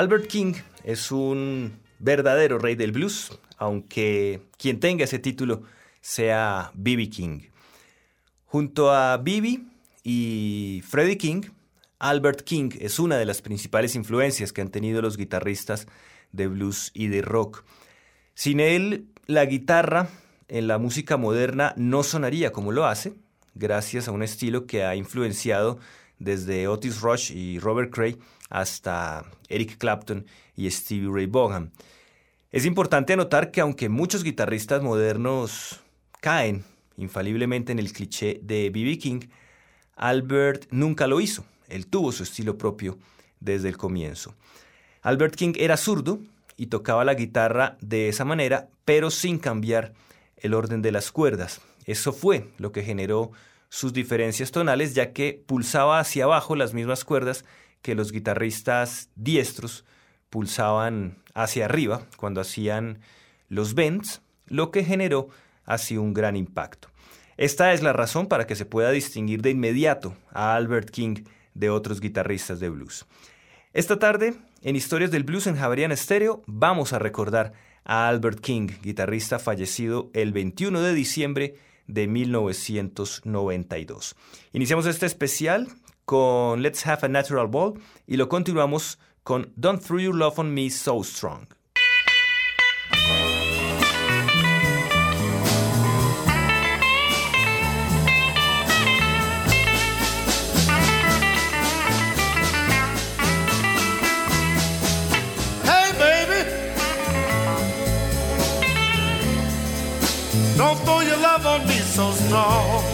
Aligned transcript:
Albert 0.00 0.28
King 0.28 0.54
es 0.82 1.12
un 1.12 1.78
verdadero 1.98 2.58
rey 2.58 2.74
del 2.74 2.90
blues, 2.90 3.38
aunque 3.58 4.40
quien 4.56 4.80
tenga 4.80 5.04
ese 5.04 5.18
título 5.18 5.64
sea 6.00 6.70
B.B. 6.72 7.10
King. 7.10 7.40
Junto 8.46 8.90
a 8.90 9.18
B.B. 9.18 9.60
y 10.02 10.82
Freddie 10.88 11.18
King, 11.18 11.42
Albert 11.98 12.40
King 12.44 12.70
es 12.80 12.98
una 12.98 13.18
de 13.18 13.26
las 13.26 13.42
principales 13.42 13.94
influencias 13.94 14.54
que 14.54 14.62
han 14.62 14.70
tenido 14.70 15.02
los 15.02 15.18
guitarristas 15.18 15.86
de 16.32 16.46
blues 16.46 16.92
y 16.94 17.08
de 17.08 17.20
rock. 17.20 17.66
Sin 18.32 18.58
él, 18.58 19.06
la 19.26 19.44
guitarra 19.44 20.08
en 20.48 20.66
la 20.66 20.78
música 20.78 21.18
moderna 21.18 21.74
no 21.76 22.04
sonaría 22.04 22.52
como 22.52 22.72
lo 22.72 22.86
hace, 22.86 23.12
gracias 23.54 24.08
a 24.08 24.12
un 24.12 24.22
estilo 24.22 24.64
que 24.66 24.82
ha 24.82 24.96
influenciado 24.96 25.78
desde 26.18 26.68
Otis 26.68 27.02
Rush 27.02 27.32
y 27.32 27.58
Robert 27.58 27.92
Cray 27.92 28.16
hasta 28.50 29.24
Eric 29.48 29.78
Clapton 29.78 30.26
y 30.56 30.70
Stevie 30.70 31.10
Ray 31.10 31.26
Vaughan. 31.26 31.72
Es 32.50 32.66
importante 32.66 33.12
anotar 33.12 33.50
que 33.52 33.60
aunque 33.60 33.88
muchos 33.88 34.24
guitarristas 34.24 34.82
modernos 34.82 35.80
caen 36.20 36.64
infaliblemente 36.96 37.72
en 37.72 37.78
el 37.78 37.92
cliché 37.92 38.40
de 38.42 38.70
B.B. 38.70 38.98
King, 38.98 39.20
Albert 39.96 40.66
nunca 40.70 41.06
lo 41.06 41.20
hizo. 41.20 41.44
Él 41.68 41.86
tuvo 41.86 42.12
su 42.12 42.24
estilo 42.24 42.58
propio 42.58 42.98
desde 43.38 43.68
el 43.68 43.76
comienzo. 43.76 44.34
Albert 45.02 45.36
King 45.36 45.52
era 45.56 45.76
zurdo 45.76 46.18
y 46.56 46.66
tocaba 46.66 47.04
la 47.04 47.14
guitarra 47.14 47.78
de 47.80 48.08
esa 48.08 48.24
manera, 48.24 48.68
pero 48.84 49.10
sin 49.10 49.38
cambiar 49.38 49.94
el 50.36 50.52
orden 50.52 50.82
de 50.82 50.92
las 50.92 51.12
cuerdas. 51.12 51.60
Eso 51.86 52.12
fue 52.12 52.48
lo 52.58 52.72
que 52.72 52.82
generó 52.82 53.30
sus 53.68 53.92
diferencias 53.92 54.50
tonales, 54.50 54.94
ya 54.94 55.12
que 55.12 55.42
pulsaba 55.46 56.00
hacia 56.00 56.24
abajo 56.24 56.56
las 56.56 56.74
mismas 56.74 57.04
cuerdas 57.04 57.44
que 57.82 57.94
los 57.94 58.12
guitarristas 58.12 59.08
diestros 59.16 59.84
pulsaban 60.28 61.18
hacia 61.34 61.64
arriba 61.64 62.06
cuando 62.16 62.40
hacían 62.40 63.00
los 63.48 63.74
bends, 63.74 64.20
lo 64.46 64.70
que 64.70 64.84
generó 64.84 65.28
así 65.64 65.96
un 65.96 66.14
gran 66.14 66.36
impacto. 66.36 66.88
Esta 67.36 67.72
es 67.72 67.82
la 67.82 67.92
razón 67.92 68.26
para 68.26 68.46
que 68.46 68.56
se 68.56 68.66
pueda 68.66 68.90
distinguir 68.90 69.42
de 69.42 69.50
inmediato 69.50 70.14
a 70.32 70.54
Albert 70.54 70.90
King 70.90 71.24
de 71.54 71.70
otros 71.70 72.00
guitarristas 72.00 72.60
de 72.60 72.68
blues. 72.68 73.06
Esta 73.72 73.98
tarde, 73.98 74.34
en 74.62 74.76
Historias 74.76 75.10
del 75.10 75.24
Blues 75.24 75.46
en 75.46 75.56
Javerian 75.56 75.96
Stereo, 75.96 76.42
vamos 76.46 76.92
a 76.92 76.98
recordar 76.98 77.54
a 77.84 78.08
Albert 78.08 78.40
King, 78.40 78.68
guitarrista 78.82 79.38
fallecido 79.38 80.10
el 80.12 80.32
21 80.32 80.82
de 80.82 80.92
diciembre 80.92 81.54
de 81.86 82.06
1992. 82.06 84.16
Iniciamos 84.52 84.84
este 84.86 85.06
especial 85.06 85.68
con 86.10 86.60
Let's 86.60 86.84
Have 86.88 87.06
a 87.06 87.08
Natural 87.08 87.46
Ball 87.46 87.74
y 88.04 88.16
lo 88.16 88.28
continuamos 88.28 88.98
con 89.22 89.52
Don't 89.54 89.80
Throw 89.80 90.00
Your 90.00 90.16
Love 90.16 90.40
on 90.40 90.52
Me 90.52 90.68
So 90.68 91.04
Strong. 91.04 91.46
Don't 110.56 110.76
throw 110.84 111.00
your 111.02 111.16
love 111.18 111.46
on 111.46 111.66
me 111.66 111.74
so 111.74 112.10
strong. 112.10 112.89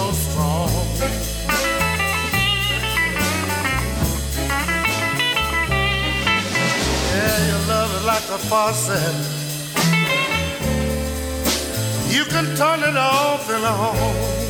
So 0.00 0.12
strong. 0.12 0.70
Like 8.06 8.28
a 8.30 8.38
faucet. 8.38 9.14
You 12.08 12.24
can 12.24 12.56
turn 12.56 12.80
it 12.82 12.96
off 12.96 13.48
and 13.50 13.64
on. 13.64 14.49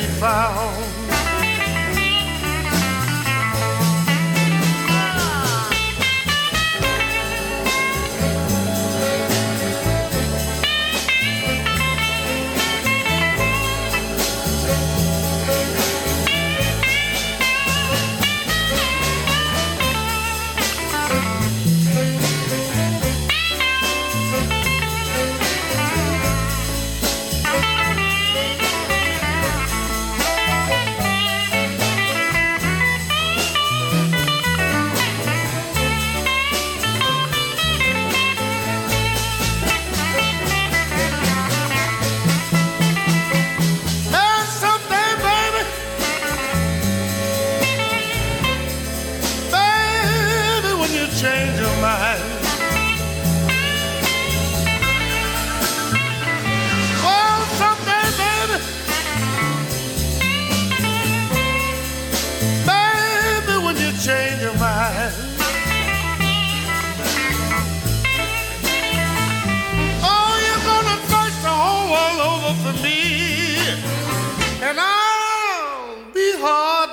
Be 0.00 0.06
found. 0.06 0.89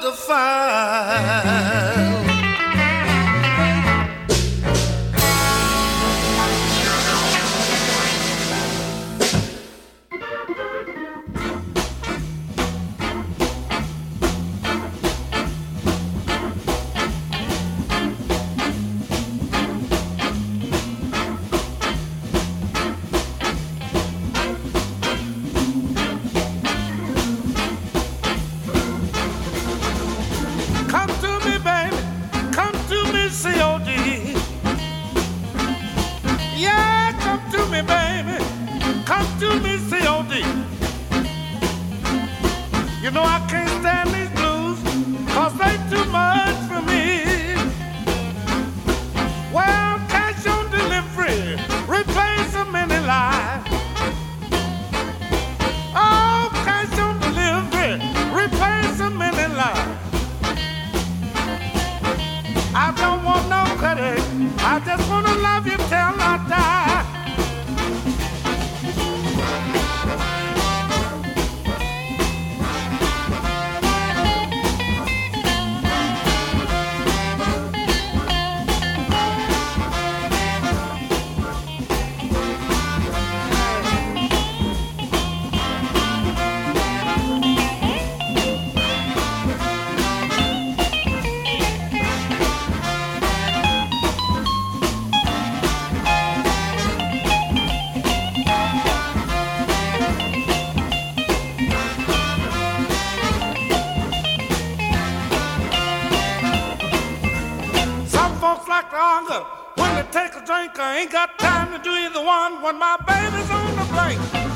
the 0.07 0.13
fire. 0.13 2.06
ain't 110.97 111.11
got 111.11 111.37
time 111.37 111.71
to 111.71 111.79
do 111.83 111.91
either 111.91 112.21
one 112.21 112.59
when 112.61 112.79
my 112.79 112.97
baby's 113.05 113.51
on 113.51 113.75
the 113.75 113.85
plane. 113.93 114.46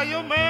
Why 0.00 0.04
you 0.06 0.22
mad? 0.22 0.49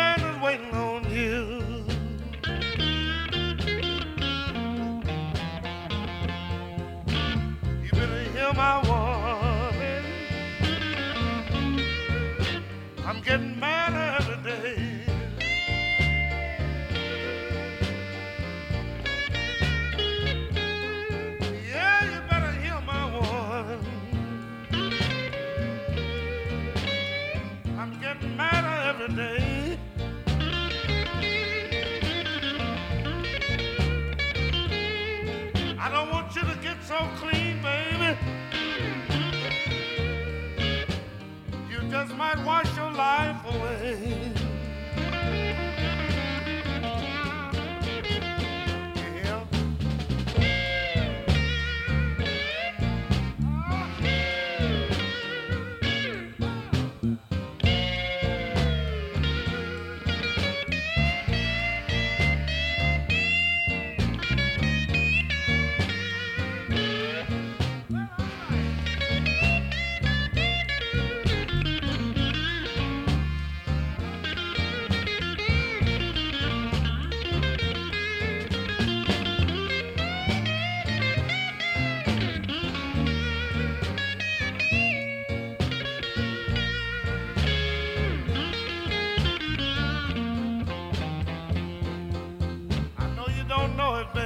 don't 93.50 93.76
know 93.76 93.96
if 93.96 94.19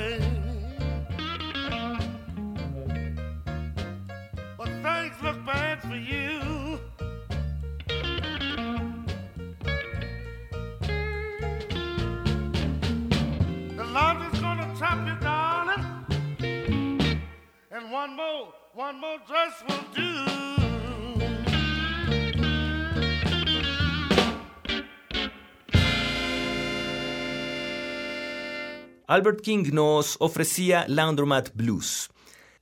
Albert 29.14 29.42
King 29.42 29.70
nos 29.72 30.16
ofrecía 30.18 30.86
Laundromat 30.88 31.54
Blues. 31.54 32.10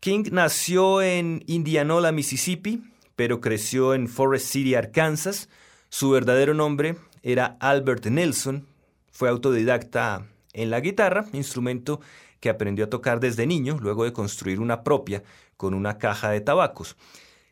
King 0.01 0.25
nació 0.33 1.01
en 1.01 1.43
Indianola, 1.47 2.13
Mississippi, 2.13 2.83
pero 3.17 3.41
creció 3.41 3.95
en 3.95 4.07
Forest 4.07 4.49
City, 4.49 4.75
Arkansas. 4.75 5.49
Su 5.89 6.11
verdadero 6.11 6.53
nombre 6.53 6.97
era 7.23 7.57
Albert 7.59 8.05
Nelson. 8.05 8.67
Fue 9.11 9.31
autodidacta 9.31 10.27
en 10.53 10.69
la 10.69 10.81
guitarra, 10.81 11.25
instrumento 11.33 12.03
que 12.39 12.51
aprendió 12.51 12.85
a 12.85 12.91
tocar 12.91 13.19
desde 13.19 13.47
niño, 13.47 13.79
luego 13.81 14.05
de 14.05 14.13
construir 14.13 14.61
una 14.61 14.85
propia 14.85 15.23
con 15.57 15.73
una 15.73 15.97
caja 15.97 16.29
de 16.29 16.43
tabacos. 16.43 16.99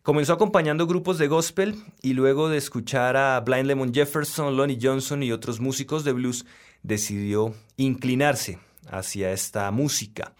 Comenzó 0.03 0.35
acompañando 0.35 0.87
grupos 0.87 1.17
de 1.17 1.27
gospel 1.27 1.83
y 2.03 2.13
luego 2.13 2.51
de 2.51 2.59
escuchar 2.59 3.17
a 3.17 3.41
Blind 3.41 3.65
Lemon 3.65 3.95
Jefferson, 3.95 4.59
Lonnie 4.59 4.79
Johnson 4.79 5.23
y 5.23 5.33
otros 5.33 5.59
músicos 5.59 6.05
de 6.05 6.13
blues, 6.13 6.45
decidió 6.83 7.55
inclinarse 7.79 8.59
hacia 8.91 9.33
esta 9.33 9.71
música. 9.71 10.35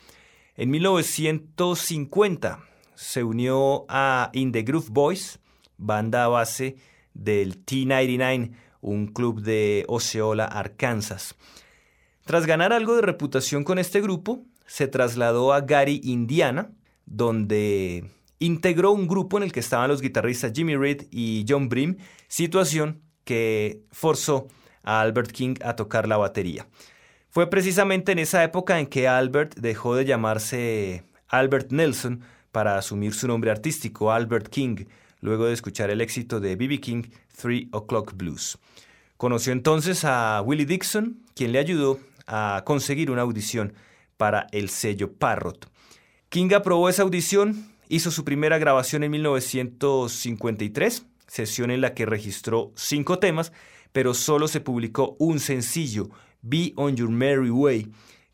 En 0.57 0.71
1950 0.71 2.61
se 2.95 3.25
unió 3.25 3.87
a 3.89 4.31
In 4.35 4.53
the 4.53 4.63
Groove 4.63 4.91
Boys, 4.91 5.41
banda 5.79 6.29
base 6.29 6.77
del 7.15 7.59
T-99, 7.65 8.53
un 8.83 9.07
club 9.07 9.41
de 9.41 9.85
Osceola, 9.89 10.45
Arkansas. 10.45 11.35
Tras 12.25 12.47
ganar 12.47 12.73
algo 12.73 12.95
de 12.97 13.03
reputación 13.03 13.65
con 13.65 13.79
este 13.79 14.01
grupo, 14.01 14.45
se 14.67 14.87
trasladó 14.87 15.53
a 15.53 15.63
Gary, 15.63 16.01
Indiana, 16.05 16.71
donde 17.07 18.05
integró 18.39 18.93
un 18.93 19.09
grupo 19.09 19.37
en 19.37 19.43
el 19.43 19.53
que 19.53 19.61
estaban 19.61 19.89
los 19.89 20.01
guitarristas 20.01 20.53
Jimmy 20.55 20.77
Reed 20.77 21.07
y 21.11 21.45
John 21.49 21.69
Brim, 21.69 21.97
situación 22.29 23.03
que 23.25 23.83
forzó 23.91 24.49
a 24.83 25.01
Albert 25.01 25.33
King 25.33 25.55
a 25.63 25.77
tocar 25.77 26.07
la 26.07 26.17
batería. 26.17 26.67
Fue 27.31 27.49
precisamente 27.49 28.11
en 28.11 28.19
esa 28.19 28.43
época 28.43 28.81
en 28.81 28.89
que 28.89 29.07
Albert 29.07 29.55
dejó 29.55 29.95
de 29.95 30.05
llamarse 30.05 31.05
Albert 31.29 31.71
Nelson 31.71 32.23
para 32.51 32.77
asumir 32.77 33.15
su 33.15 33.29
nombre 33.29 33.53
artístico, 33.53 34.11
Albert 34.11 34.49
King, 34.49 34.87
luego 35.21 35.47
de 35.47 35.53
escuchar 35.53 35.91
el 35.91 36.01
éxito 36.01 36.41
de 36.41 36.57
B.B. 36.57 36.81
King, 36.81 37.05
Three 37.41 37.69
O'Clock 37.71 38.15
Blues. 38.17 38.59
Conoció 39.17 39.53
entonces 39.53 40.05
a 40.05 40.43
Willie 40.45 40.67
Dixon, 40.67 41.21
quien 41.37 41.53
le 41.53 41.61
ayudó 41.61 42.01
a 42.27 42.63
conseguir 42.67 43.13
una 43.13 43.23
audición 43.23 43.75
para 44.17 44.49
el 44.51 44.69
sello 44.69 45.13
Parrot. 45.13 45.71
King 46.31 46.53
aprobó 46.53 46.89
esa 46.89 47.03
audición, 47.03 47.71
hizo 47.89 48.11
su 48.11 48.25
primera 48.25 48.59
grabación 48.59 49.05
en 49.05 49.13
1953, 49.13 51.07
sesión 51.29 51.71
en 51.71 51.81
la 51.81 51.95
que 51.95 52.07
registró 52.07 52.73
cinco 52.75 53.21
temas, 53.21 53.53
pero 53.93 54.15
solo 54.15 54.49
se 54.49 54.61
publicó 54.61 55.15
un 55.21 55.39
sencillo, 55.39 56.11
Be 56.43 56.73
on 56.77 56.97
Your 56.97 57.11
Merry 57.11 57.51
Way, 57.51 57.89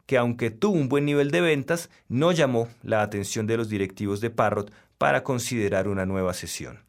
que 0.06 0.16
aunque 0.16 0.50
tuvo 0.50 0.76
un 0.76 0.88
buen 0.88 1.04
nivel 1.04 1.30
de 1.30 1.40
ventas, 1.40 1.90
no 2.08 2.32
llamó 2.32 2.68
la 2.82 3.02
atención 3.02 3.46
de 3.46 3.56
los 3.56 3.68
directivos 3.68 4.20
de 4.20 4.30
Parrot 4.30 4.72
para 4.98 5.22
considerar 5.22 5.88
una 5.88 6.06
nueva 6.06 6.32
sesión. 6.34 6.80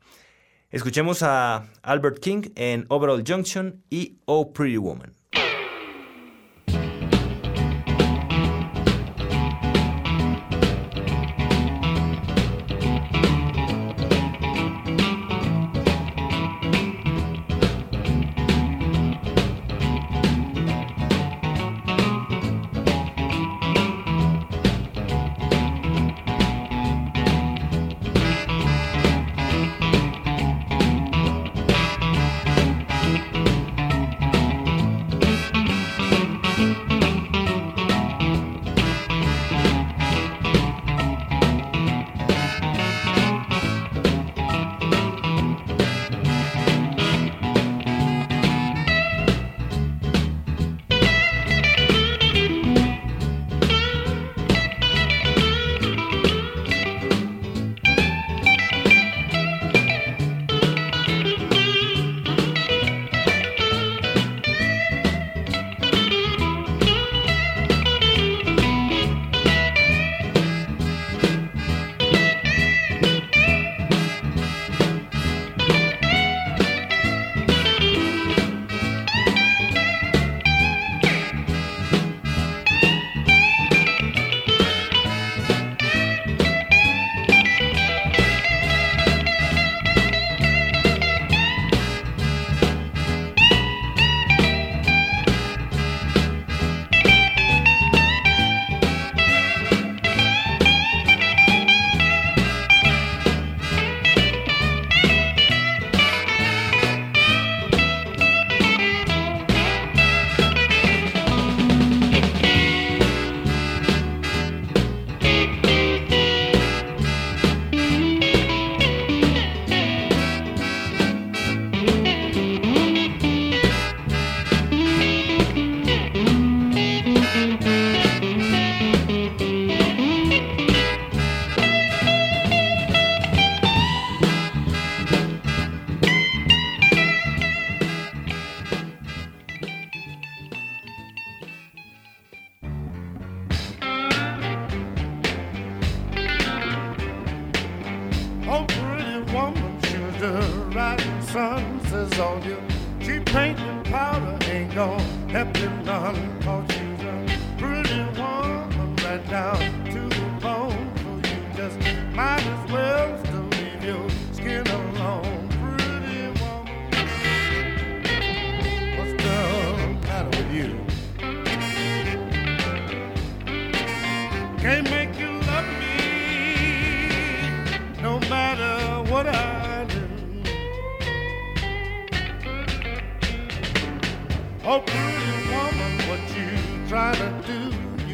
Escuchemos 0.70 1.24
a 1.24 1.68
Albert 1.82 2.20
King 2.20 2.50
en 2.56 2.86
Overall 2.90 3.24
Junction 3.26 3.84
y 3.90 4.18
Oh 4.26 4.54
Pretty 4.54 4.78
Woman. 4.78 5.17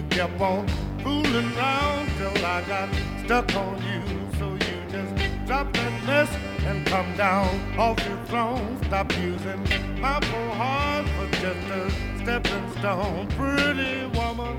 Kept 0.09 0.39
on 0.39 0.67
fooling 1.03 1.51
around 1.57 2.07
till 2.17 2.45
I 2.45 2.61
got 2.67 2.89
stuck 3.25 3.55
on 3.55 3.75
you. 3.81 4.01
So 4.37 4.53
you 4.53 4.77
just 4.89 5.33
Drop 5.45 5.73
that 5.73 6.05
mess 6.05 6.29
and 6.65 6.85
come 6.85 7.17
down 7.17 7.49
off 7.77 7.99
your 8.07 8.17
throne. 8.27 8.79
Stop 8.85 9.11
using 9.17 9.61
my 9.99 10.19
poor 10.21 10.49
heart 10.55 11.05
for 11.15 11.27
just 11.41 11.67
a 11.69 11.91
stepping 12.21 12.71
stone. 12.77 13.27
Pretty 13.35 14.05
woman, 14.17 14.55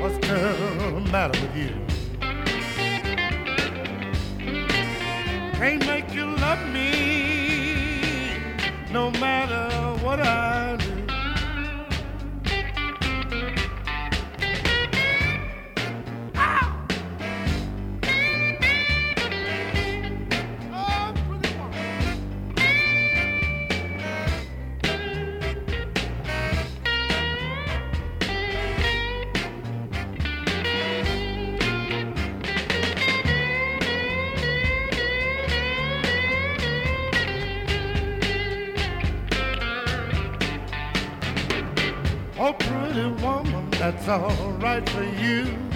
what's 0.00 0.18
the 0.24 1.04
matter 1.10 1.40
with 1.40 1.56
you? 1.56 1.74
Can't 5.58 5.84
make 5.86 6.14
you 6.14 6.26
love 6.36 6.64
me 6.68 7.19
no 8.92 9.10
matter 9.12 10.04
what 10.04 10.18
I 10.20 10.79
all 44.10 44.50
right 44.58 44.88
for 44.88 45.04
you. 45.04 45.69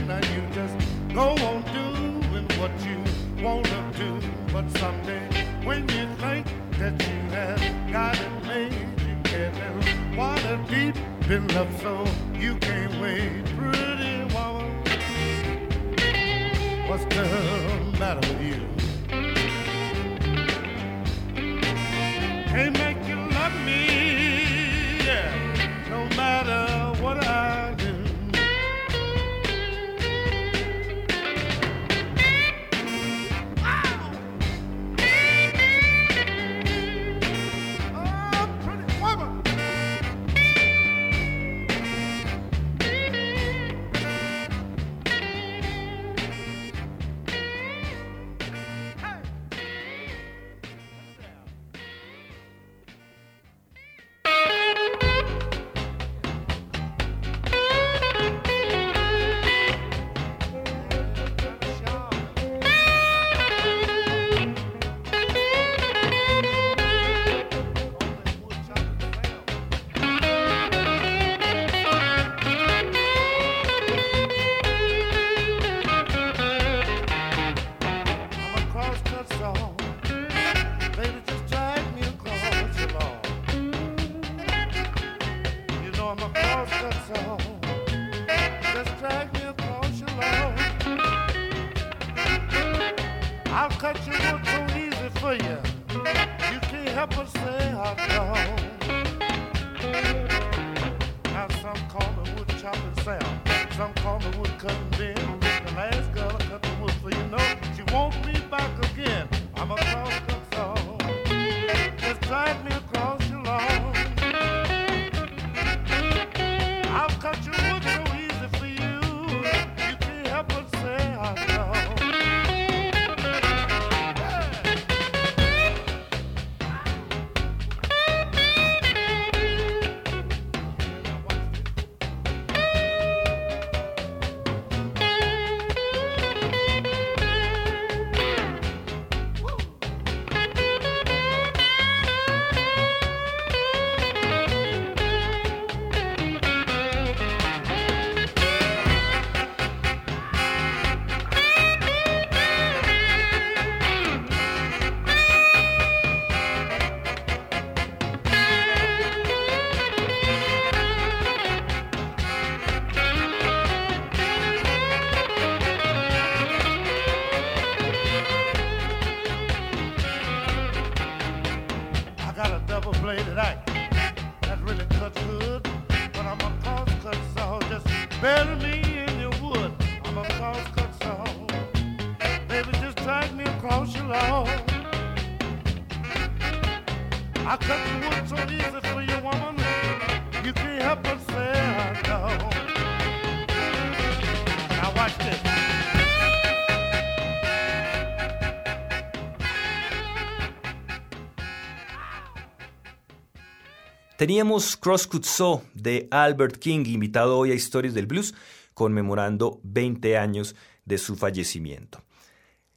Teníamos 204.24 204.78
Crosscut 204.78 205.22
Saw 205.22 205.60
de 205.74 206.08
Albert 206.10 206.56
King, 206.56 206.87
invitado 206.87 207.37
hoy 207.37 207.50
a 207.50 207.54
Historias 207.54 207.92
del 207.92 208.06
Blues, 208.06 208.34
conmemorando 208.72 209.60
20 209.64 210.16
años 210.16 210.56
de 210.87 210.96
su 210.96 211.14
fallecimiento. 211.16 212.02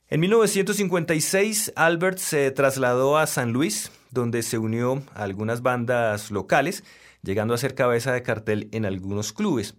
En 0.09 0.19
1956, 0.19 1.71
Albert 1.77 2.17
se 2.17 2.51
trasladó 2.51 3.17
a 3.17 3.27
San 3.27 3.53
Luis, 3.53 3.93
donde 4.11 4.43
se 4.43 4.57
unió 4.57 5.01
a 5.15 5.23
algunas 5.23 5.61
bandas 5.61 6.31
locales, 6.31 6.83
llegando 7.23 7.53
a 7.53 7.57
ser 7.57 7.75
cabeza 7.75 8.11
de 8.11 8.23
cartel 8.23 8.67
en 8.73 8.83
algunos 8.83 9.31
clubes. 9.31 9.75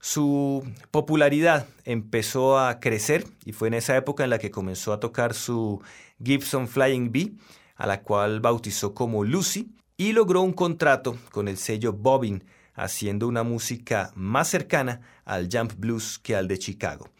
Su 0.00 0.68
popularidad 0.90 1.68
empezó 1.84 2.58
a 2.58 2.80
crecer 2.80 3.24
y 3.44 3.52
fue 3.52 3.68
en 3.68 3.74
esa 3.74 3.96
época 3.96 4.24
en 4.24 4.30
la 4.30 4.40
que 4.40 4.50
comenzó 4.50 4.92
a 4.92 4.98
tocar 4.98 5.34
su 5.34 5.80
Gibson 6.20 6.66
Flying 6.66 7.12
B, 7.12 7.34
a 7.76 7.86
la 7.86 8.02
cual 8.02 8.40
bautizó 8.40 8.94
como 8.94 9.22
Lucy, 9.22 9.77
y 9.98 10.12
logró 10.12 10.40
un 10.40 10.52
contrato 10.52 11.18
con 11.32 11.48
el 11.48 11.58
sello 11.58 11.92
Bobbin, 11.92 12.44
haciendo 12.74 13.26
una 13.26 13.42
música 13.42 14.12
más 14.14 14.48
cercana 14.48 15.00
al 15.24 15.48
jump 15.52 15.72
blues 15.76 16.20
que 16.20 16.36
al 16.36 16.46
de 16.46 16.58
Chicago. 16.58 17.10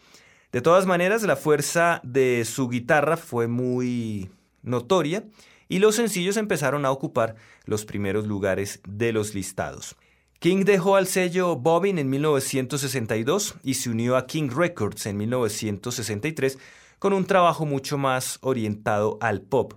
De 0.53 0.61
todas 0.61 0.87
maneras, 0.87 1.21
la 1.23 1.35
fuerza 1.35 1.99
de 2.03 2.45
su 2.45 2.69
guitarra 2.69 3.17
fue 3.17 3.47
muy 3.47 4.31
notoria 4.63 5.25
y 5.67 5.79
los 5.79 5.95
sencillos 5.95 6.37
empezaron 6.37 6.85
a 6.85 6.91
ocupar 6.91 7.35
los 7.65 7.83
primeros 7.83 8.25
lugares 8.25 8.79
de 8.87 9.11
los 9.11 9.35
listados. 9.35 9.97
King 10.39 10.63
dejó 10.63 10.95
al 10.95 11.05
sello 11.05 11.57
Bobbin 11.57 11.99
en 11.99 12.09
1962 12.09 13.55
y 13.61 13.73
se 13.73 13.89
unió 13.89 14.15
a 14.15 14.25
King 14.25 14.49
Records 14.55 15.05
en 15.05 15.17
1963 15.17 16.57
con 16.97 17.11
un 17.11 17.25
trabajo 17.25 17.65
mucho 17.65 17.97
más 17.97 18.39
orientado 18.41 19.17
al 19.19 19.41
pop. 19.41 19.73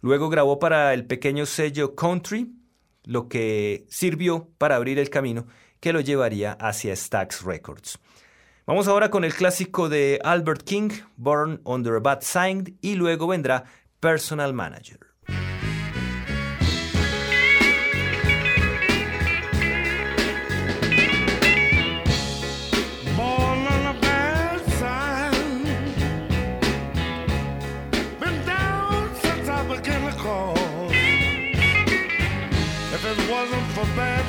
Luego 0.00 0.28
grabó 0.30 0.58
para 0.58 0.94
el 0.94 1.06
pequeño 1.06 1.46
sello 1.46 1.94
Country, 1.94 2.52
lo 3.04 3.28
que 3.28 3.86
sirvió 3.88 4.48
para 4.58 4.76
abrir 4.76 4.98
el 4.98 5.10
camino 5.10 5.46
que 5.80 5.92
lo 5.92 6.00
llevaría 6.00 6.52
hacia 6.52 6.94
Stax 6.94 7.42
Records. 7.42 7.98
Vamos 8.66 8.86
ahora 8.88 9.10
con 9.10 9.24
el 9.24 9.34
clásico 9.34 9.88
de 9.88 10.20
Albert 10.22 10.62
King, 10.62 10.90
Born 11.16 11.60
Under 11.64 11.94
a 11.96 12.00
Bad 12.00 12.20
Sign, 12.20 12.78
y 12.80 12.94
luego 12.94 13.26
vendrá 13.26 13.64
Personal 13.98 14.54
Manager. 14.54 15.09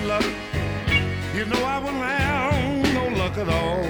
You 0.03 1.45
know 1.45 1.63
I 1.63 1.77
wouldn't 1.77 2.01
have 2.01 2.93
no 2.93 3.07
luck 3.19 3.37
at 3.37 3.49
all. 3.49 3.85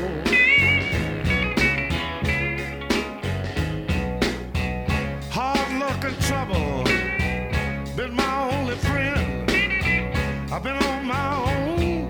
Hard 5.32 5.72
luck 5.80 6.04
and 6.04 6.20
trouble 6.22 6.84
been 7.96 8.14
my 8.14 8.52
only 8.52 8.76
friend. 8.76 9.50
I've 10.52 10.64
been 10.64 10.76
on 10.76 11.06
my 11.06 11.30
own 11.50 12.10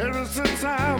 ever 0.00 0.24
since 0.26 0.64
I 0.64 0.93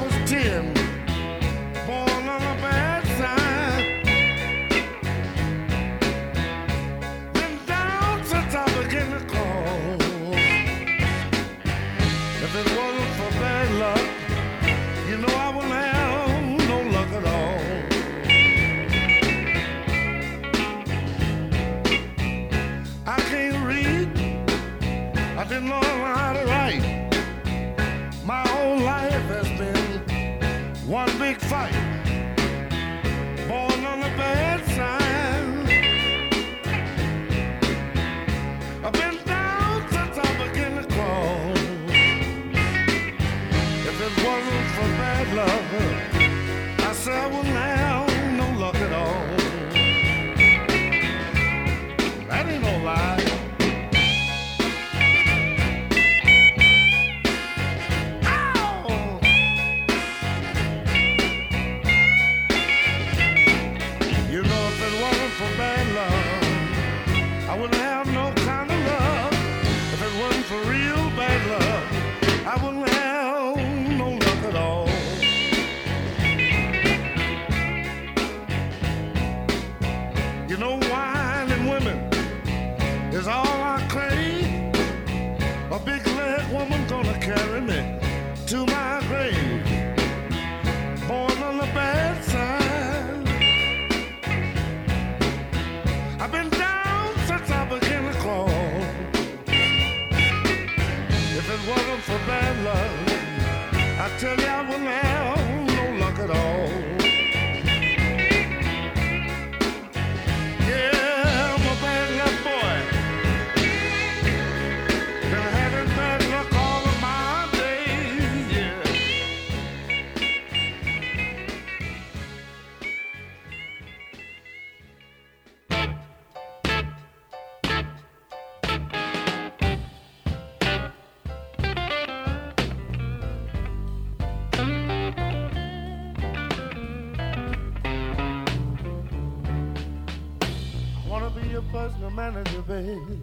be 141.35 141.49
your 141.49 141.63
personal 141.63 142.11
manager, 142.11 142.63
babe. 142.63 143.21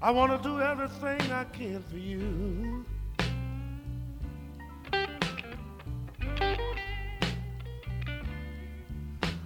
I 0.00 0.10
wanna 0.10 0.38
do 0.42 0.60
everything 0.60 1.20
I 1.30 1.44
can 1.44 1.82
for 1.82 1.98
you. 1.98 2.84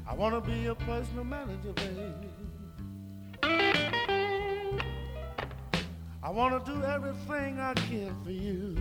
I 0.07 0.15
wanna 0.15 0.41
be 0.41 0.53
your 0.53 0.77
personal 0.77 1.25
manager, 1.25 1.73
babe. 1.73 2.15
I 6.23 6.31
wanna 6.31 6.63
do 6.65 6.85
everything 6.85 7.59
I 7.59 7.75
can 7.75 8.15
for 8.23 8.31
you. 8.31 8.77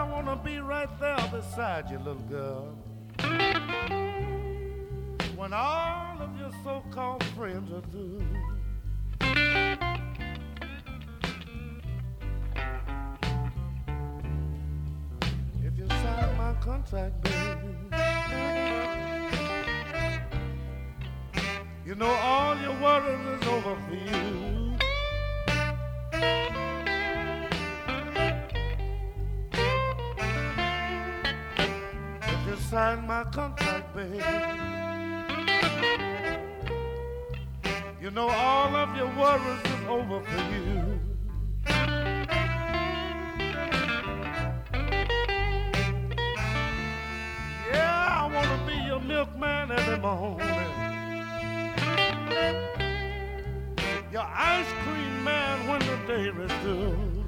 I 0.00 0.02
want 0.04 0.26
to 0.28 0.36
be 0.36 0.60
right 0.60 0.88
there 0.98 1.18
beside 1.30 1.90
you, 1.90 1.98
little 1.98 2.22
girl. 2.22 2.74
When 5.36 5.52
all 5.52 6.16
of 6.22 6.38
your 6.38 6.50
so 6.64 6.82
called 6.90 7.22
friends 7.36 7.70
are 7.70 7.82
through. 7.90 8.24
If 15.62 15.76
you 15.76 15.86
sign 15.86 16.36
my 16.38 16.54
contract, 16.62 17.20
baby, 17.20 17.74
you 21.84 21.94
know 21.94 22.06
all 22.06 22.56
your 22.56 22.72
worries 22.80 23.42
is 23.42 23.48
over 23.48 23.76
for 23.86 23.94
you. 23.94 24.30
signed 32.70 33.04
my 33.08 33.24
contract, 33.24 33.96
babe. 33.96 34.22
You 38.00 38.12
know 38.12 38.28
all 38.28 38.76
of 38.76 38.96
your 38.96 39.08
worries 39.18 39.64
is 39.64 39.86
over 39.88 40.20
for 40.22 40.42
you. 40.54 41.00
Yeah, 47.72 48.20
I 48.20 48.30
wanna 48.32 48.58
be 48.68 48.76
your 48.86 49.00
milkman 49.00 49.72
every 49.72 49.98
morning. 49.98 50.46
Your 54.12 54.28
ice 54.54 54.72
cream 54.84 55.24
man 55.24 55.66
when 55.68 55.80
the 55.80 55.96
day 56.06 56.28
is 56.44 56.52
through. 56.62 57.24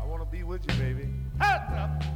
I 0.00 0.04
wanna 0.06 0.26
be 0.26 0.44
with 0.44 0.62
you, 0.68 0.74
baby. 0.78 1.17
Hands 1.40 1.72
up. 1.78 2.07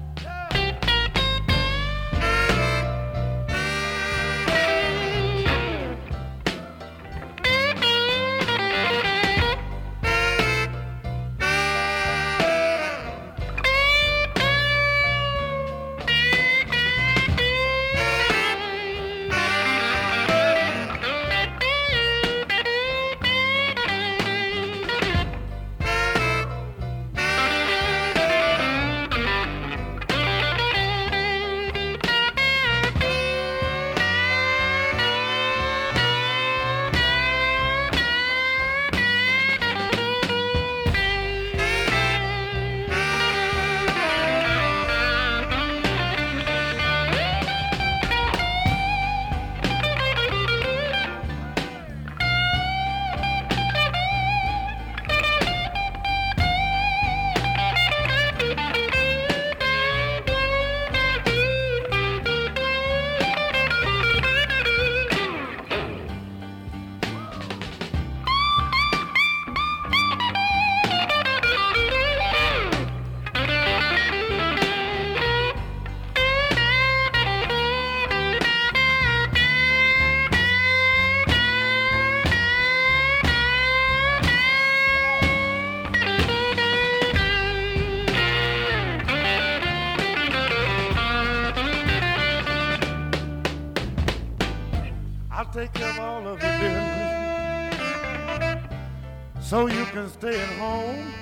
stay 100.23 100.41
at 100.41 100.49
home. 100.51 101.13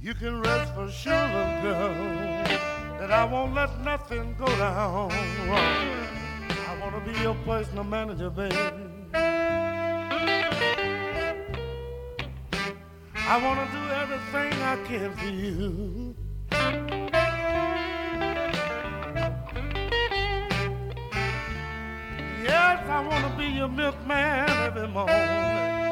You 0.00 0.14
can 0.14 0.40
rest 0.40 0.74
for 0.74 0.90
sure, 0.90 1.12
little 1.12 1.60
girl, 1.60 1.92
that 2.98 3.10
I 3.10 3.22
won't 3.30 3.52
let 3.52 3.78
nothing 3.82 4.34
go 4.38 4.46
down 4.56 5.10
wrong. 5.46 5.96
I 6.70 6.78
wanna 6.80 7.00
be 7.00 7.12
your 7.20 7.34
personal 7.44 7.84
manager, 7.84 8.30
baby. 8.30 8.56
I 13.32 13.36
wanna 13.44 13.66
do 13.76 13.82
everything 14.02 14.52
I 14.62 14.76
can 14.88 15.12
for 15.18 15.32
you. 15.44 16.14
Yes, 22.42 22.88
I 22.88 23.00
wanna 23.06 23.34
be 23.36 23.48
your 23.48 23.68
milkman 23.68 24.48
every 24.48 24.88
morning. 24.88 25.85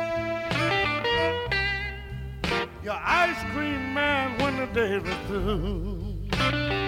Your 2.84 3.00
ice 3.02 3.42
cream 3.54 3.94
man 3.94 4.38
when 4.40 4.58
the 4.58 4.66
day 4.66 4.96
is 4.96 5.16
through. 5.26 6.83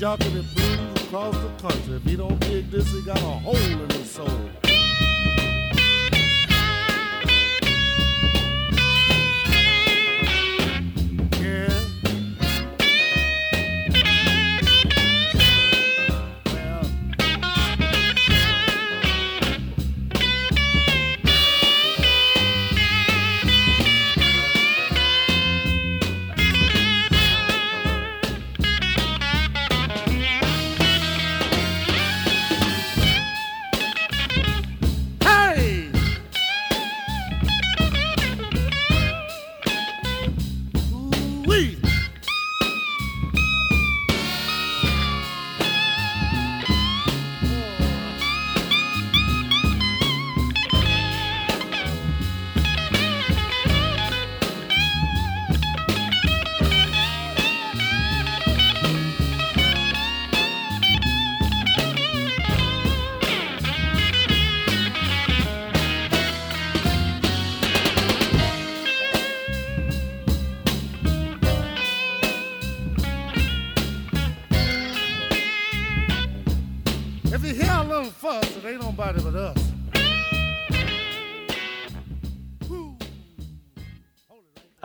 jock 0.00 0.18
and 0.24 0.54
blues 0.54 1.02
across 1.02 1.34
the 1.34 1.50
country. 1.60 1.96
If 1.96 2.04
he 2.04 2.16
don't 2.16 2.40
dig 2.40 2.70
this, 2.70 2.90
he 2.90 3.02
got 3.02 3.18
a 3.18 3.20
hole 3.20 3.54
in 3.54 3.90
his 3.90 4.10
soul. 4.10 4.69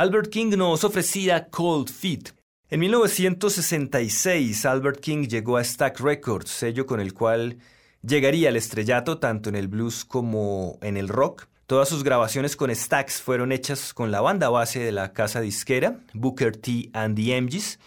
Albert 0.05 0.29
King 0.29 0.55
nos 0.55 0.83
ofrecía 0.83 1.49
Cold 1.49 1.89
Feet. 1.89 2.29
En 2.69 2.79
1966, 2.79 4.63
Albert 4.67 4.99
King 4.99 5.27
llegó 5.27 5.57
a 5.57 5.63
Stack 5.63 5.99
Records, 5.99 6.51
sello 6.51 6.85
con 6.85 6.99
el 6.99 7.15
cual 7.15 7.57
llegaría 8.03 8.49
al 8.49 8.55
estrellato 8.55 9.17
tanto 9.17 9.49
en 9.49 9.55
el 9.55 9.67
blues 9.67 10.05
como 10.05 10.77
en 10.83 10.97
el 10.97 11.07
rock. 11.07 11.47
Todas 11.65 11.89
sus 11.89 12.03
grabaciones 12.03 12.55
con 12.55 12.69
Stax 12.69 13.19
fueron 13.19 13.51
hechas 13.51 13.95
con 13.95 14.11
la 14.11 14.21
banda 14.21 14.49
base 14.49 14.79
de 14.79 14.91
la 14.91 15.11
casa 15.11 15.41
disquera, 15.41 16.01
Booker 16.13 16.55
T 16.55 16.91
and 16.93 17.15
the 17.15 17.41
MGs. 17.41 17.79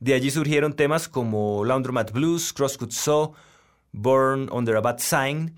De 0.00 0.14
allí 0.14 0.32
surgieron 0.32 0.72
temas 0.72 1.06
como 1.06 1.64
Laundromat 1.64 2.10
Blues, 2.10 2.52
Crosscut 2.52 2.90
Saw, 2.90 3.32
Born 3.92 4.48
Under 4.50 4.78
a 4.78 4.80
Bad 4.80 4.98
Sign, 4.98 5.54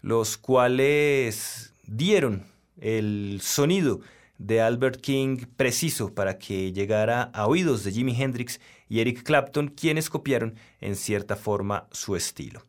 los 0.00 0.36
cuales 0.36 1.72
dieron 1.88 2.46
el 2.80 3.40
sonido 3.42 4.00
de 4.40 4.62
Albert 4.62 5.02
King 5.02 5.44
preciso 5.56 6.14
para 6.14 6.38
que 6.38 6.72
llegara 6.72 7.24
a 7.34 7.46
oídos 7.46 7.84
de 7.84 7.92
Jimi 7.92 8.20
Hendrix 8.20 8.58
y 8.88 9.00
Eric 9.00 9.22
Clapton, 9.22 9.68
quienes 9.68 10.08
copiaron 10.08 10.54
en 10.80 10.96
cierta 10.96 11.36
forma 11.36 11.86
su 11.92 12.16
estilo. 12.16 12.62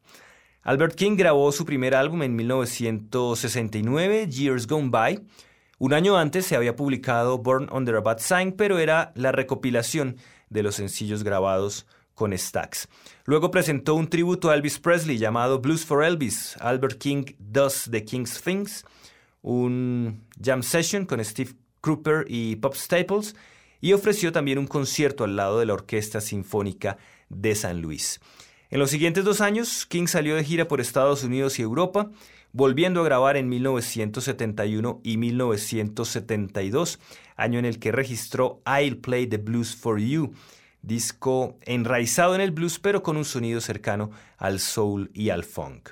Albert 0.64 0.96
King 0.96 1.16
grabó 1.16 1.52
su 1.54 1.66
primer 1.66 1.96
álbum 1.96 2.24
en 2.24 2.36
1969, 2.36 4.28
Years 4.28 4.68
Gone 4.68 4.90
By. 4.90 5.22
Un 5.80 5.94
año 5.94 6.18
antes 6.18 6.46
se 6.46 6.58
había 6.58 6.76
publicado 6.76 7.38
Born 7.38 7.70
Under 7.72 7.96
a 7.96 8.02
Bad 8.02 8.20
Sign, 8.20 8.52
pero 8.52 8.78
era 8.78 9.14
la 9.16 9.32
recopilación 9.32 10.18
de 10.50 10.64
los 10.64 10.76
sencillos 10.76 11.24
grabados 11.24 11.88
con 12.14 12.38
Stax. 12.38 12.90
Luego 13.24 13.50
presentó 13.50 13.96
un 13.96 14.10
tributo 14.10 14.50
a 14.50 14.56
Elvis 14.56 14.78
Presley 14.78 15.18
llamado 15.18 15.60
Blues 15.60 15.86
for 15.86 16.04
Elvis, 16.04 16.58
Albert 16.60 17.00
King 17.00 17.24
Does 17.40 17.88
the 17.90 18.04
King's 18.04 18.42
Things, 18.42 18.86
un 19.42 20.26
jam 20.40 20.62
session 20.62 21.06
con 21.06 21.24
Steve 21.24 21.56
Cropper 21.82 22.26
y 22.28 22.56
Pop 22.58 22.76
Staples, 22.76 23.36
y 23.82 23.94
ofreció 23.94 24.32
también 24.32 24.60
un 24.60 24.68
concierto 24.68 25.24
al 25.24 25.36
lado 25.36 25.60
de 25.60 25.66
la 25.66 25.74
Orquesta 25.74 26.22
Sinfónica 26.22 26.98
de 27.30 27.56
San 27.56 27.82
Luis. 27.82 28.22
En 28.70 28.80
los 28.80 28.92
siguientes 28.92 29.26
dos 29.26 29.42
años, 29.42 29.86
King 29.86 30.08
salió 30.08 30.36
de 30.36 30.44
gira 30.44 30.68
por 30.68 30.80
Estados 30.80 31.24
Unidos 31.24 31.60
y 31.60 31.64
Europa, 31.64 32.10
volviendo 32.54 33.02
a 33.02 33.06
grabar 33.06 33.36
en 33.38 33.50
1971 33.50 35.02
y 35.04 35.18
1972, 35.18 37.00
año 37.36 37.60
en 37.60 37.66
el 37.66 37.80
que 37.80 37.92
registró 37.92 38.62
I'll 38.66 38.98
Play 38.98 39.28
the 39.28 39.38
Blues 39.38 39.76
for 39.76 40.00
You, 40.00 40.34
disco 40.82 41.58
enraizado 41.64 42.36
en 42.36 42.42
el 42.42 42.52
blues 42.52 42.80
pero 42.80 43.04
con 43.04 43.18
un 43.18 43.26
sonido 43.26 43.62
cercano 43.62 44.12
al 44.38 44.60
soul 44.60 45.12
y 45.14 45.30
al 45.30 45.44
funk. 45.44 45.90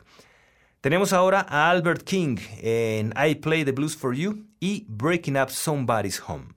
Tenemos 0.81 1.11
ahora 1.11 1.45
a 1.49 1.69
Albert 1.69 2.03
King 2.03 2.37
en 2.61 3.13
I 3.17 3.35
Play 3.35 3.65
the 3.65 3.73
Blues 3.73 3.97
for 3.97 4.15
You 4.15 4.45
y 4.61 4.85
Breaking 4.87 5.35
Up 5.35 5.49
Somebody's 5.49 6.21
Home. 6.25 6.53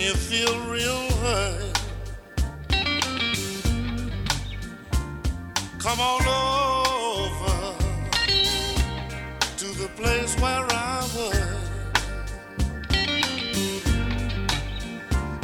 you 0.00 0.14
feel 0.14 0.58
real 0.68 1.10
hurt, 1.22 1.78
place 9.96 10.34
where 10.40 10.66
I 10.70 11.00
was. 11.16 11.58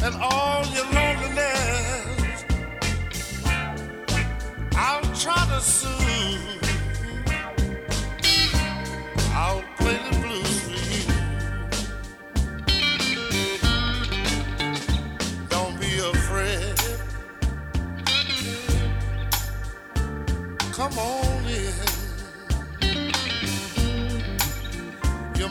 And 0.03 0.15
all 0.21 0.65
your 0.75 0.87
loneliness, 0.93 2.45
I'll 4.75 5.03
try 5.15 5.47
to 5.53 5.61
soothe. 5.61 6.58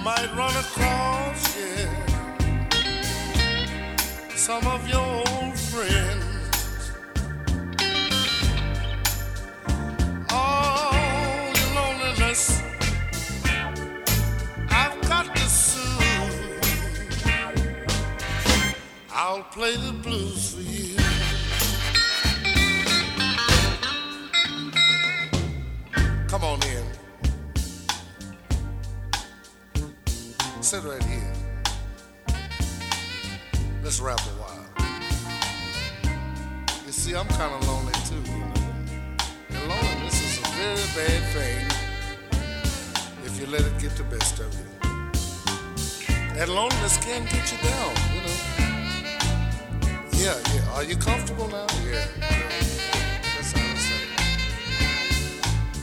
Might 0.07 0.33
run 0.37 0.55
across, 0.55 1.57
yeah, 1.57 1.89
some 4.35 4.65
of 4.67 4.87
your 4.87 5.01
old 5.01 5.59
friends. 5.69 6.91
All 10.29 10.93
your 11.59 11.71
loneliness, 11.75 12.61
I've 14.69 14.97
got 15.09 15.35
to 15.35 15.45
soothe. 15.49 16.63
I'll 19.11 19.43
play 19.55 19.75
the 19.75 19.91
blues 19.91 20.53
for 20.53 20.61
you. 20.61 20.95
Come 26.29 26.43
on 26.45 26.63
in. 26.63 26.76
Sit 30.67 30.83
right 30.83 31.03
here. 31.03 31.33
Let's 33.81 34.01
rap 34.01 34.19
a 34.19 34.33
while. 34.35 34.65
You 36.85 36.91
see, 36.91 37.15
I'm 37.15 37.25
kind 37.29 37.53
of 37.55 37.65
lonely 37.69 37.93
too. 38.09 38.21
And 39.47 39.69
loneliness 39.69 40.19
is 40.19 40.39
a 40.39 40.47
very 40.59 40.87
bad 40.93 41.21
thing 41.31 41.67
if 43.23 43.39
you 43.39 43.47
let 43.47 43.61
it 43.61 43.79
get 43.79 43.95
the 43.95 44.03
best 44.03 44.39
of 44.41 44.53
you. 44.59 44.67
That 46.35 46.49
loneliness 46.49 46.97
can 46.97 47.23
get 47.23 47.49
you 47.49 47.57
down, 47.59 47.95
you 48.13 48.21
know. 48.27 48.37
Yeah, 50.19 50.35
yeah. 50.53 50.75
Are 50.75 50.83
you 50.83 50.97
comfortable 50.97 51.47
now? 51.47 51.67
Yeah. 51.85 52.05
That's 53.37 53.51
how 53.53 53.63
I 53.63 53.77
say. 53.87 54.03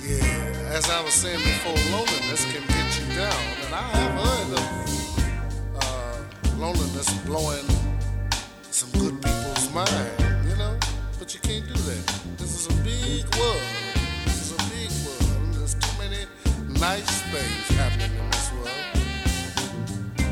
Yeah. 0.05 0.77
As 0.77 0.91
I 0.91 1.01
was 1.03 1.15
saying 1.15 1.39
before, 1.39 1.79
loneliness 1.91 2.45
can 2.53 2.74
down, 3.15 3.45
and 3.65 3.75
I 3.75 3.83
have 3.99 4.15
heard 4.27 4.51
of 4.59 4.67
uh, 5.79 6.57
loneliness 6.59 7.13
blowing 7.25 7.67
some 8.71 8.91
good 8.99 9.23
people's 9.23 9.73
mind, 9.73 10.49
you 10.49 10.57
know. 10.57 10.77
But 11.19 11.33
you 11.33 11.41
can't 11.41 11.67
do 11.67 11.75
that. 11.75 12.05
This 12.39 12.53
is 12.59 12.67
a 12.67 12.75
big 12.83 13.23
world. 13.37 13.63
This 14.25 14.39
is 14.43 14.53
a 14.53 14.63
big 14.75 14.91
world. 15.07 15.55
There's 15.55 15.75
too 15.75 15.95
many 15.97 16.27
nice 16.81 17.23
things 17.31 17.79
happening 17.79 18.11
in 18.19 18.31
this 18.31 18.51
world. 18.53 18.71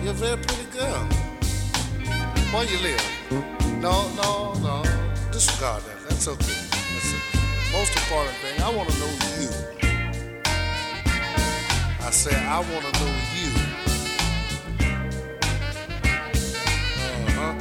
You're 0.02 0.10
a 0.10 0.14
very 0.14 0.38
pretty 0.42 0.66
girl. 0.76 1.06
Where 2.50 2.64
you 2.64 2.78
live? 2.78 3.04
No, 3.80 4.10
no, 4.20 4.54
no. 4.54 4.82
Disregard 5.30 5.84
that. 5.84 6.08
That's 6.08 6.26
okay. 6.26 6.60
That's 6.92 7.12
the 7.12 7.18
most 7.72 7.94
important 7.96 8.36
thing. 8.42 8.60
I 8.60 8.74
want 8.74 8.90
to 8.90 8.98
know 8.98 9.12
you. 9.40 9.81
Say 12.12 12.36
I 12.36 12.58
want 12.60 12.84
to 12.84 12.92
know 13.00 13.14
you. 13.34 13.50
Uh 17.08 17.30
huh. 17.38 17.54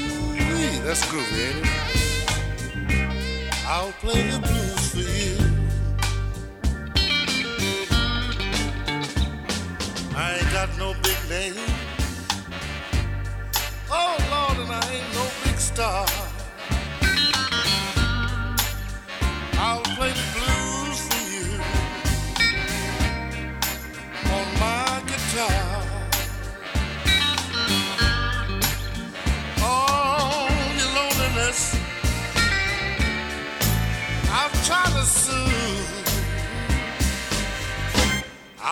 Ooh, 0.00 0.82
that's 0.82 1.04
groovy, 1.06 1.38
ain't 1.48 1.58
it? 1.62 1.68
I'll 3.66 3.92
play 3.92 4.28
the 4.28 4.38
blues 4.40 4.84
for 4.90 4.98
you. 4.98 5.36
I 10.16 10.18
ain't 10.34 10.52
got 10.52 10.76
no 10.76 10.94
big 11.02 11.18
name. 11.30 11.54
Oh 13.90 14.16
Lord, 14.30 14.58
and 14.58 14.72
I 14.72 14.82
ain't 14.92 15.14
no 15.14 15.24
big 15.44 15.58
star. 15.58 16.23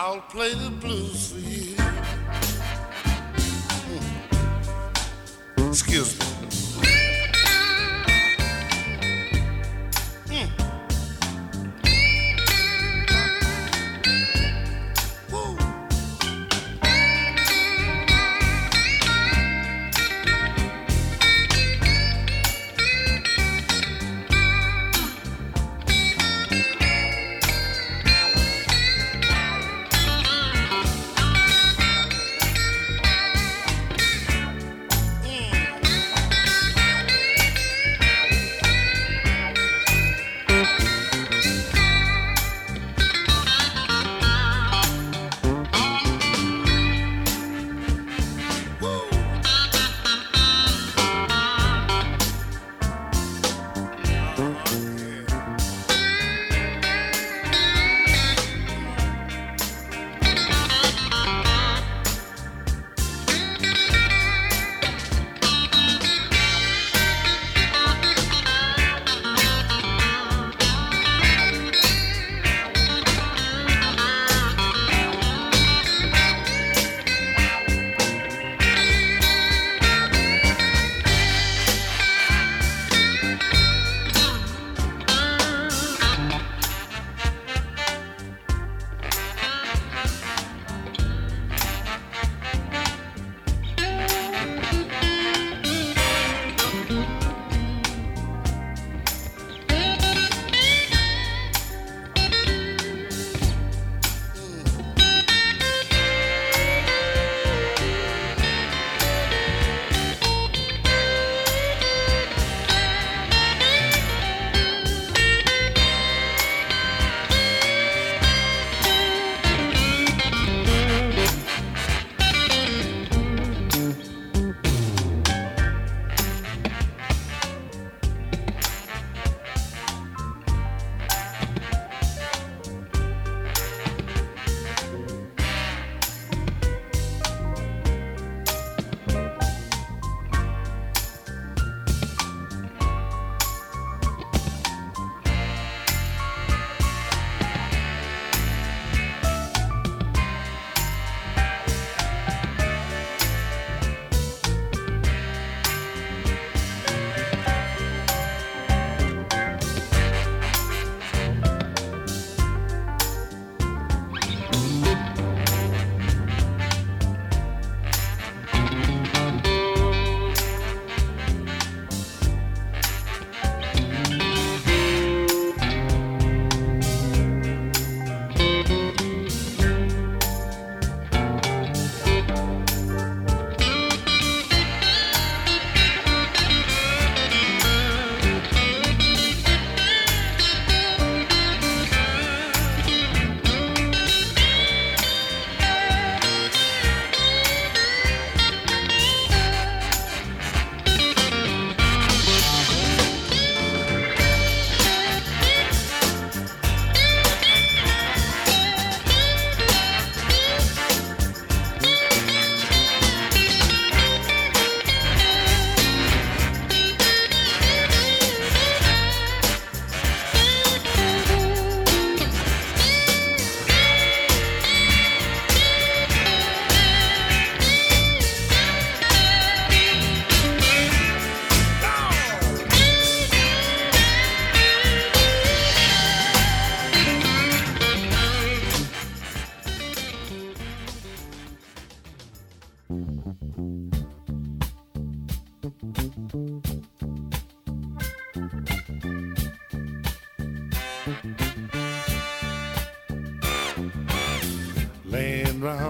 I'll 0.05 0.19
play 0.19 0.53
the 0.53 0.69
blues 0.69 1.31
for 1.31 1.39
you. 1.39 1.62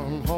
come 0.04 0.22
home. 0.24 0.33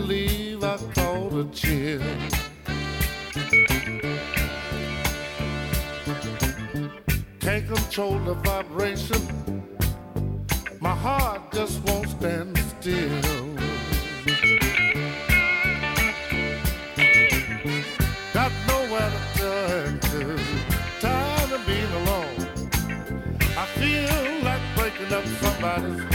believe 0.00 0.64
I 0.64 0.76
caught 0.92 1.32
a 1.34 1.44
chill. 1.52 2.02
Can't 7.38 7.66
control 7.68 8.18
the 8.28 8.34
vibration. 8.42 9.22
My 10.80 10.96
heart 11.06 11.42
just 11.52 11.80
won't 11.86 12.08
stand 12.08 12.58
still. 12.72 13.20
Got 18.32 18.52
nowhere 18.66 19.10
to 19.16 19.22
turn 19.38 20.00
to. 20.08 20.20
Tired 21.00 21.52
of 21.56 21.62
being 21.68 21.92
alone. 22.00 22.40
I 23.62 23.64
feel 23.78 24.44
like 24.48 24.62
breaking 24.76 25.12
up 25.12 25.24
somebody's 25.42 26.13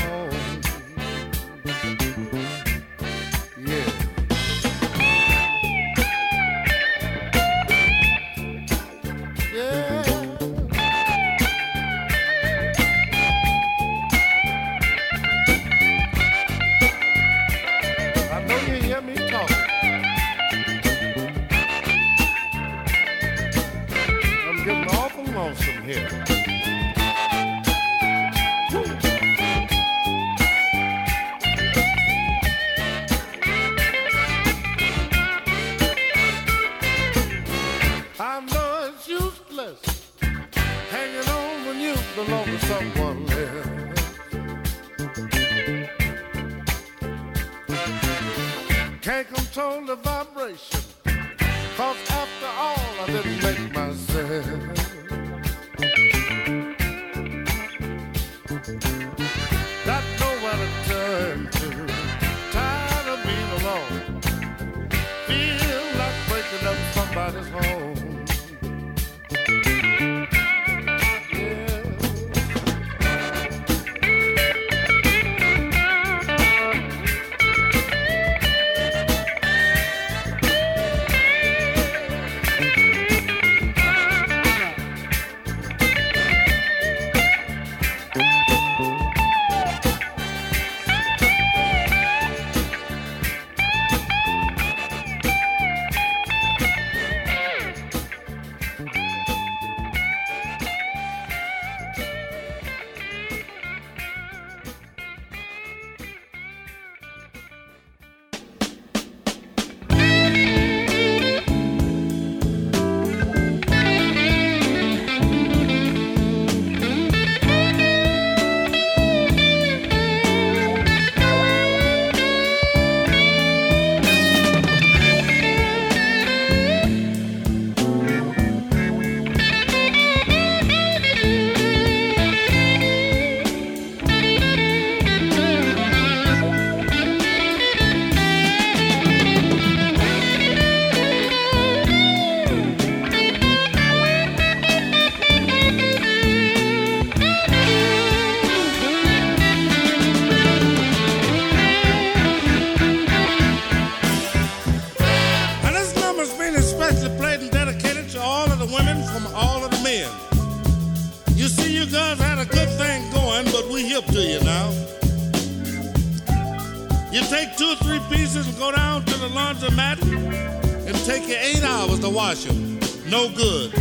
no 173.10 173.28
good. 173.30 173.74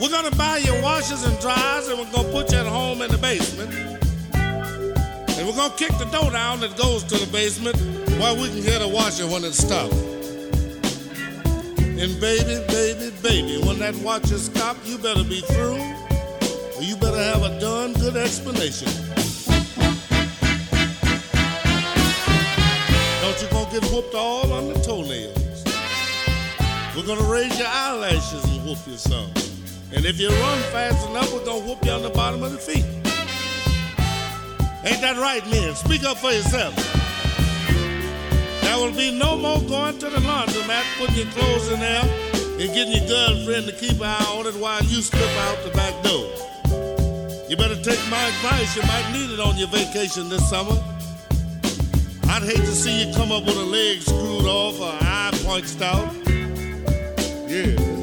We're 0.00 0.10
gonna 0.10 0.34
buy 0.36 0.58
you 0.64 0.72
washers 0.82 1.22
and 1.24 1.38
dryers 1.38 1.88
and 1.88 1.98
we're 1.98 2.10
gonna 2.12 2.30
put 2.30 2.50
you 2.50 2.58
at 2.58 2.66
home 2.66 3.02
in 3.02 3.10
the 3.10 3.18
basement. 3.18 3.72
And 4.34 5.46
we're 5.46 5.56
gonna 5.56 5.74
kick 5.76 5.90
the 5.98 6.08
door 6.10 6.30
down 6.30 6.60
that 6.60 6.76
goes 6.78 7.04
to 7.04 7.18
the 7.18 7.30
basement 7.30 7.76
while 8.18 8.36
we 8.36 8.48
can 8.48 8.62
hear 8.62 8.78
the 8.78 8.88
washer 8.88 9.26
when 9.26 9.44
it 9.44 9.52
stops. 9.52 9.94
And 11.76 12.20
baby, 12.20 12.64
baby, 12.68 13.12
baby, 13.22 13.58
when 13.66 13.78
that 13.80 13.94
washer 13.96 14.38
stops, 14.38 14.88
you 14.88 14.96
better 14.98 15.24
be 15.24 15.40
through. 15.42 15.80
Or 16.76 16.82
you 16.82 16.96
better 16.96 17.22
have 17.22 17.42
a 17.42 17.60
darn 17.60 17.92
good 17.94 18.16
explanation. 18.16 18.88
Don't 23.20 23.42
you 23.42 23.48
gonna 23.50 23.70
get 23.70 23.84
whooped 23.92 24.14
all 24.14 24.52
on 24.52 24.72
the 24.72 24.80
toenails. 24.80 25.33
We're 26.96 27.02
gonna 27.02 27.28
raise 27.28 27.58
your 27.58 27.66
eyelashes 27.66 28.44
and 28.44 28.64
whoop 28.64 28.78
you 28.86 28.96
some. 28.96 29.28
And 29.92 30.06
if 30.06 30.20
you 30.20 30.28
run 30.28 30.62
fast 30.70 31.08
enough, 31.08 31.32
we're 31.32 31.44
gonna 31.44 31.66
whoop 31.66 31.84
you 31.84 31.90
on 31.90 32.02
the 32.02 32.10
bottom 32.10 32.44
of 32.44 32.52
the 32.52 32.58
feet. 32.58 32.84
Ain't 34.84 35.00
that 35.00 35.16
right, 35.18 35.44
men? 35.50 35.74
Speak 35.74 36.04
up 36.04 36.18
for 36.18 36.30
yourself. 36.30 36.72
There 38.62 38.78
will 38.78 38.92
be 38.92 39.10
no 39.10 39.36
more 39.36 39.60
going 39.62 39.98
to 39.98 40.08
the 40.08 40.18
laundromat, 40.18 40.84
putting 40.96 41.16
your 41.16 41.26
clothes 41.32 41.68
in 41.72 41.80
there, 41.80 42.02
and 42.60 42.72
getting 42.72 42.92
your 42.92 43.08
girlfriend 43.08 43.66
to 43.66 43.72
keep 43.72 43.98
an 43.98 44.06
eye 44.06 44.36
on 44.38 44.46
it 44.46 44.54
while 44.54 44.82
you 44.84 45.02
slip 45.02 45.30
out 45.48 45.64
the 45.64 45.70
back 45.70 46.00
door. 46.04 46.30
You 47.48 47.56
better 47.56 47.80
take 47.82 47.98
my 48.08 48.22
advice. 48.22 48.76
You 48.76 48.82
might 48.82 49.10
need 49.12 49.32
it 49.32 49.40
on 49.40 49.56
your 49.56 49.68
vacation 49.68 50.28
this 50.28 50.48
summer. 50.48 50.80
I'd 52.28 52.42
hate 52.44 52.56
to 52.56 52.74
see 52.74 53.04
you 53.04 53.14
come 53.14 53.32
up 53.32 53.44
with 53.44 53.56
a 53.56 53.64
leg 53.64 54.00
screwed 54.00 54.46
off 54.46 54.80
or 54.80 54.94
eye 55.02 55.32
punched 55.44 55.82
out. 55.82 56.23
Yeah. 57.54 57.93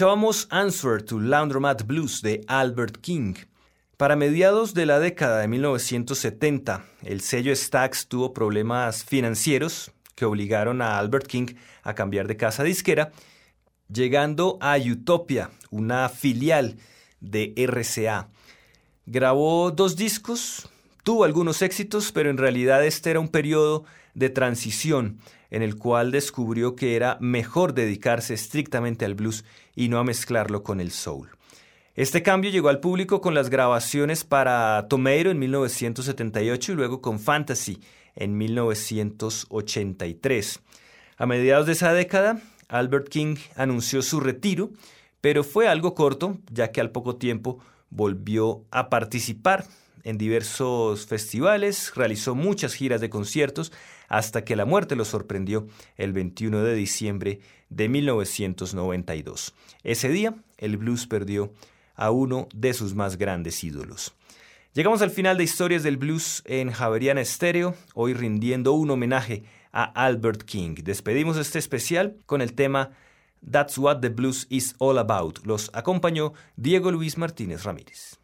Escuchábamos 0.00 0.48
Answer 0.48 1.02
to 1.02 1.20
Laundromat 1.20 1.86
Blues 1.86 2.22
de 2.22 2.42
Albert 2.46 3.02
King. 3.02 3.34
Para 3.98 4.16
mediados 4.16 4.72
de 4.72 4.86
la 4.86 4.98
década 4.98 5.40
de 5.40 5.48
1970, 5.48 6.86
el 7.02 7.20
sello 7.20 7.54
Stax 7.54 8.08
tuvo 8.08 8.32
problemas 8.32 9.04
financieros 9.04 9.92
que 10.14 10.24
obligaron 10.24 10.80
a 10.80 10.98
Albert 10.98 11.26
King 11.26 11.48
a 11.82 11.94
cambiar 11.94 12.28
de 12.28 12.38
casa 12.38 12.64
disquera, 12.64 13.12
llegando 13.92 14.56
a 14.62 14.78
Utopia, 14.78 15.50
una 15.70 16.08
filial 16.08 16.78
de 17.20 17.52
RCA. 17.58 18.30
Grabó 19.04 19.70
dos 19.70 19.96
discos, 19.96 20.70
tuvo 21.04 21.24
algunos 21.24 21.60
éxitos, 21.60 22.10
pero 22.10 22.30
en 22.30 22.38
realidad 22.38 22.86
este 22.86 23.10
era 23.10 23.20
un 23.20 23.28
periodo 23.28 23.84
de 24.14 24.30
transición 24.30 25.18
en 25.50 25.62
el 25.62 25.76
cual 25.76 26.10
descubrió 26.10 26.74
que 26.76 26.96
era 26.96 27.18
mejor 27.20 27.74
dedicarse 27.74 28.34
estrictamente 28.34 29.04
al 29.04 29.14
blues 29.14 29.44
y 29.74 29.88
no 29.88 29.98
a 29.98 30.04
mezclarlo 30.04 30.62
con 30.62 30.80
el 30.80 30.90
soul. 30.90 31.30
Este 31.94 32.22
cambio 32.22 32.50
llegó 32.50 32.68
al 32.68 32.80
público 32.80 33.20
con 33.20 33.34
las 33.34 33.50
grabaciones 33.50 34.24
para 34.24 34.86
Tomato 34.88 35.30
en 35.30 35.38
1978 35.38 36.72
y 36.72 36.74
luego 36.74 37.00
con 37.00 37.18
Fantasy 37.18 37.80
en 38.14 38.36
1983. 38.38 40.60
A 41.16 41.26
mediados 41.26 41.66
de 41.66 41.72
esa 41.72 41.92
década, 41.92 42.40
Albert 42.68 43.08
King 43.08 43.36
anunció 43.56 44.02
su 44.02 44.20
retiro, 44.20 44.70
pero 45.20 45.44
fue 45.44 45.68
algo 45.68 45.94
corto, 45.94 46.38
ya 46.50 46.70
que 46.70 46.80
al 46.80 46.90
poco 46.90 47.16
tiempo 47.16 47.58
volvió 47.90 48.64
a 48.70 48.88
participar 48.88 49.66
en 50.04 50.16
diversos 50.16 51.06
festivales, 51.06 51.92
realizó 51.94 52.34
muchas 52.34 52.74
giras 52.74 53.00
de 53.00 53.10
conciertos, 53.10 53.72
hasta 54.10 54.44
que 54.44 54.56
la 54.56 54.66
muerte 54.66 54.96
lo 54.96 55.06
sorprendió 55.06 55.66
el 55.96 56.12
21 56.12 56.62
de 56.62 56.74
diciembre 56.74 57.40
de 57.70 57.88
1992. 57.88 59.54
Ese 59.82 60.10
día, 60.10 60.34
el 60.58 60.76
blues 60.76 61.06
perdió 61.06 61.54
a 61.94 62.10
uno 62.10 62.48
de 62.54 62.74
sus 62.74 62.94
más 62.94 63.16
grandes 63.16 63.64
ídolos. 63.64 64.12
Llegamos 64.74 65.00
al 65.00 65.10
final 65.10 65.38
de 65.38 65.44
Historias 65.44 65.82
del 65.82 65.96
Blues 65.96 66.42
en 66.44 66.70
Javeriana 66.70 67.20
Estéreo, 67.20 67.74
hoy 67.94 68.12
rindiendo 68.14 68.72
un 68.72 68.90
homenaje 68.90 69.44
a 69.72 69.84
Albert 69.84 70.42
King. 70.42 70.74
Despedimos 70.82 71.36
este 71.36 71.58
especial 71.58 72.16
con 72.26 72.42
el 72.42 72.52
tema 72.52 72.90
That's 73.48 73.78
What 73.78 74.00
the 74.00 74.08
Blues 74.08 74.46
is 74.50 74.74
All 74.78 74.98
About. 74.98 75.44
Los 75.44 75.70
acompañó 75.72 76.32
Diego 76.56 76.90
Luis 76.90 77.16
Martínez 77.16 77.62
Ramírez. 77.62 78.18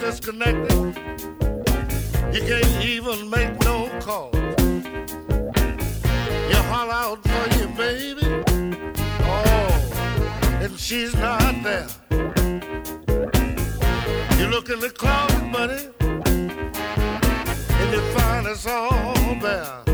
Disconnected. 0.00 0.72
You 2.34 2.42
can't 2.42 2.84
even 2.84 3.30
make 3.30 3.56
no 3.60 3.88
call. 4.00 4.30
You 6.50 6.56
holler 6.70 6.92
out 6.92 7.22
for 7.22 7.58
your 7.58 7.68
baby. 7.68 8.26
Oh, 9.22 10.60
and 10.60 10.76
she's 10.76 11.14
not 11.14 11.62
there. 11.62 11.86
You 14.38 14.48
look 14.48 14.70
in 14.70 14.80
the 14.80 14.90
closet, 14.92 15.52
buddy, 15.52 15.88
and 17.80 17.92
you 17.92 18.00
find 18.12 18.46
it's 18.48 18.66
all 18.66 19.14
bare. 19.40 19.85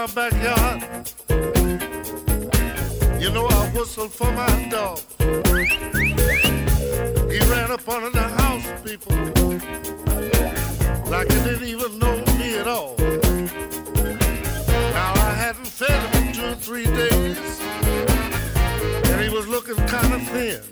My 0.00 0.06
backyard. 0.14 0.80
You 3.20 3.30
know 3.32 3.46
I 3.46 3.70
whistled 3.74 4.12
for 4.12 4.32
my 4.32 4.68
dog. 4.70 4.98
He 7.30 7.38
ran 7.50 7.70
up 7.70 7.86
under 7.86 8.08
the 8.08 8.26
house, 8.40 8.64
people, 8.82 9.14
like 11.10 11.30
he 11.30 11.38
didn't 11.44 11.68
even 11.68 11.98
know 11.98 12.16
me 12.38 12.56
at 12.56 12.66
all. 12.66 12.96
Now 14.96 15.12
I 15.16 15.34
hadn't 15.36 15.66
fed 15.66 16.00
him 16.14 16.28
in 16.28 16.32
two 16.32 16.46
or 16.46 16.54
three 16.54 16.86
days, 16.86 17.60
and 19.04 19.20
he 19.20 19.28
was 19.28 19.46
looking 19.48 19.76
kind 19.86 20.14
of 20.14 20.22
thin. 20.28 20.62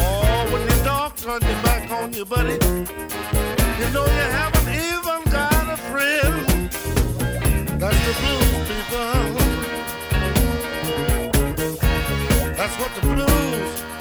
Oh, 0.00 0.48
when 0.52 0.62
your 0.68 0.84
dog 0.84 1.14
turn 1.16 1.40
your 1.42 1.62
back 1.62 1.88
on 1.92 2.12
you, 2.12 2.24
buddy, 2.24 2.54
you 2.54 3.88
know 3.94 4.04
you 4.04 4.26
haven't 4.40 4.68
even 4.68 5.22
got 5.30 5.72
a 5.72 5.76
friend. 5.76 6.47
That's 7.78 7.94
the 7.94 8.12
blues, 8.20 8.68
people. 8.68 9.08
That's 12.56 12.74
what 12.80 12.90
the 12.96 13.00
blues 13.02 13.97